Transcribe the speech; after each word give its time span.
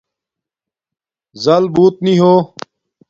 زَل 1.43 1.63
بݸت 1.73 1.95
نی 2.05 2.13
ہو 2.21 2.33